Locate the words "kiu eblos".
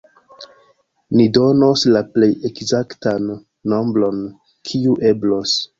4.73-5.61